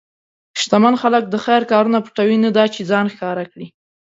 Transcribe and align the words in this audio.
شتمن 0.61 0.95
خلک 1.01 1.23
د 1.29 1.35
خیر 1.45 1.61
کارونه 1.71 1.99
پټوي، 2.05 2.37
نه 2.45 2.49
دا 2.57 2.65
چې 2.73 2.81
ځان 2.91 3.05
ښکاره 3.13 3.45
کړي. 3.51 3.67